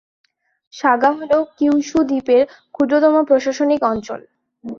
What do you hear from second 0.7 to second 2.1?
Saga হল Kyushu